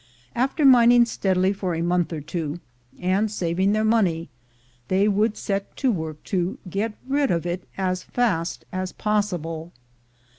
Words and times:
After 0.33 0.65
min 0.65 0.91
ing 0.91 1.05
steadily 1.05 1.53
for 1.53 1.75
a 1.75 1.83
month 1.83 2.11
or 2.11 2.21
two, 2.21 2.59
and 2.99 3.29
saving 3.29 3.71
their 3.73 3.83
money, 3.83 4.29
they 4.87 5.07
would 5.07 5.37
set 5.37 5.75
to 5.77 5.91
work 5.91 6.23
to 6.23 6.57
get 6.67 6.93
rid 7.07 7.29
of 7.29 7.45
it 7.45 7.67
as 7.77 8.01
fast 8.01 8.65
as 8.73 8.93
possible. 8.93 9.71